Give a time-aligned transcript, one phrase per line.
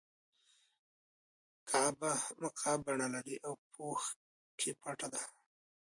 [1.69, 2.11] کعبه
[2.41, 4.01] مکعب بڼه لري او په پوښ
[4.59, 5.21] کې پټه ده.